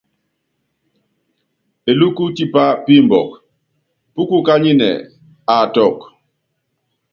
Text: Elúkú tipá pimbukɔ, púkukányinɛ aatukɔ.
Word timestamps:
Elúkú 1.91 2.23
tipá 2.35 2.65
pimbukɔ, 2.85 3.37
púkukányinɛ 4.13 4.89
aatukɔ. 5.55 6.05